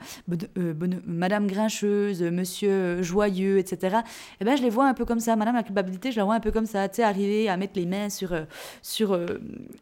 [0.59, 3.99] euh, Madame Grincheuse, Monsieur Joyeux, etc.
[4.41, 5.37] Eh ben, je les vois un peu comme ça.
[5.37, 7.75] Madame la culpabilité, je la vois un peu comme ça, tu sais, arriver à mettre
[7.77, 8.35] les mains sur,
[8.83, 9.19] sur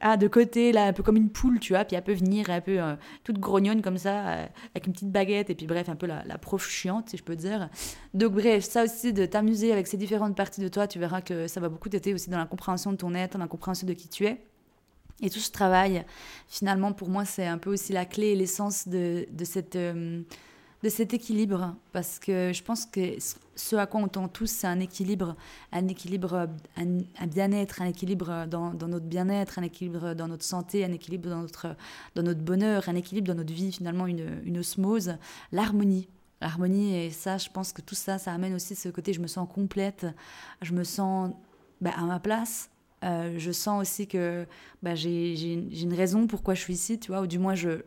[0.01, 2.51] ah, de côté, là, un peu comme une poule, tu vois, puis elle peut venir
[2.51, 2.79] un peu
[3.25, 6.69] toute grognonne comme ça, avec une petite baguette, et puis bref, un peu la, prof
[6.69, 7.69] chiante, si je peux dire.
[8.15, 11.47] Donc, bref, ça aussi, de t'amuser avec ces différentes parties de toi, tu verras que
[11.47, 14.09] ça va beaucoup t'aider aussi dans la compréhension de ton être, la compréhension de qui
[14.09, 14.43] tu es.
[15.21, 16.05] Et tout ce travail,
[16.49, 20.23] finalement, pour moi, c'est un peu aussi la clé et l'essence de, de, cette, euh,
[20.83, 21.75] de cet équilibre.
[21.93, 23.17] Parce que je pense que
[23.55, 25.37] ce à quoi on tend tous, c'est un équilibre,
[25.73, 30.85] un équilibre, un, bien-être, un équilibre dans, dans notre bien-être, un équilibre dans notre santé,
[30.85, 31.77] un équilibre dans notre,
[32.15, 35.17] dans notre bonheur, un équilibre dans notre vie, finalement, une, une osmose,
[35.53, 36.09] l'harmonie.
[36.41, 39.29] L'harmonie, et ça, je pense que tout ça, ça amène aussi ce côté, je me
[39.29, 40.07] sens complète,
[40.61, 41.31] je me sens
[41.81, 42.69] bah, à ma place.
[43.03, 44.47] Euh, je sens aussi que
[44.83, 47.81] bah, j'ai une raison pourquoi je suis ici, tu vois, ou du moins je,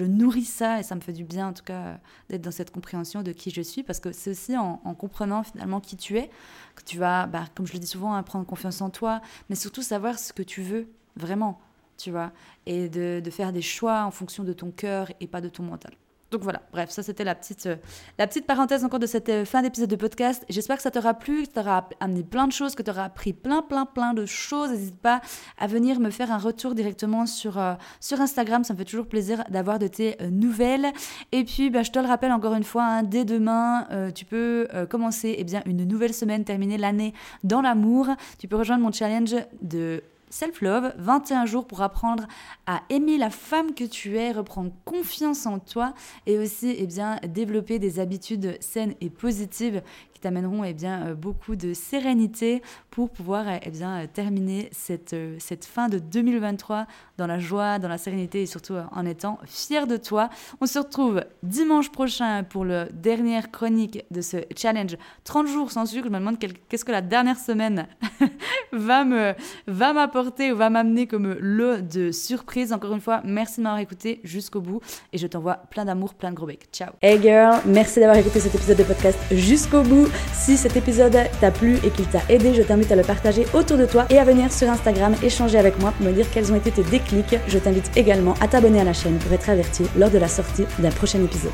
[0.00, 1.98] nourris ça et ça me fait du bien en tout cas
[2.30, 5.80] d'être dans cette compréhension de qui je suis, parce que c'est aussi en, comprenant finalement
[5.80, 6.30] qui tu es
[6.74, 9.56] que tu vas, bah, comme je le dis souvent, hein, prendre confiance en toi, mais
[9.56, 11.60] surtout savoir ce que tu veux vraiment,
[11.98, 12.32] tu vois,
[12.66, 15.62] et de, de faire des choix en fonction de ton cœur et pas de ton
[15.64, 15.92] mental.
[16.32, 17.76] Donc voilà, bref, ça c'était la petite, euh,
[18.18, 20.44] la petite parenthèse encore de cette euh, fin d'épisode de podcast.
[20.48, 23.04] J'espère que ça t'aura plu, que ça t'aura amené plein de choses, que tu auras
[23.04, 24.70] appris plein, plein, plein de choses.
[24.70, 25.20] N'hésite pas
[25.56, 29.06] à venir me faire un retour directement sur, euh, sur Instagram, ça me fait toujours
[29.06, 30.92] plaisir d'avoir de tes nouvelles.
[31.30, 34.66] Et puis, bah, je te le rappelle encore une fois, hein, dès demain, tu peux
[34.90, 38.08] commencer eh bien, une nouvelle semaine, terminer l'année dans l'amour.
[38.38, 42.26] Tu peux rejoindre mon challenge de self-love, 21 jours pour apprendre
[42.66, 45.94] à aimer la femme que tu es, reprendre confiance en toi
[46.26, 49.82] et aussi eh bien, développer des habitudes saines et positives
[50.16, 55.12] qui t'amèneront eh bien, euh, beaucoup de sérénité pour pouvoir eh bien, euh, terminer cette,
[55.12, 56.86] euh, cette fin de 2023
[57.18, 60.30] dans la joie, dans la sérénité et surtout en étant fier de toi.
[60.62, 65.84] On se retrouve dimanche prochain pour la dernière chronique de ce challenge 30 jours sans
[65.84, 66.06] sucre.
[66.06, 67.86] Je me demande qu'est-ce que la dernière semaine
[68.72, 69.34] va me
[69.66, 72.72] va m'apporter ou va m'amener comme lot de surprise.
[72.72, 74.80] Encore une fois, merci de m'avoir écouté jusqu'au bout
[75.12, 76.68] et je t'envoie plein d'amour, plein de gros becs.
[76.72, 76.92] Ciao.
[77.02, 80.05] Hey girl, merci d'avoir écouté cet épisode de podcast jusqu'au bout.
[80.32, 83.78] Si cet épisode t'a plu et qu'il t'a aidé, je t'invite à le partager autour
[83.78, 86.56] de toi et à venir sur Instagram échanger avec moi pour me dire quels ont
[86.56, 87.36] été tes déclics.
[87.46, 90.66] Je t'invite également à t'abonner à la chaîne pour être averti lors de la sortie
[90.78, 91.52] d'un prochain épisode.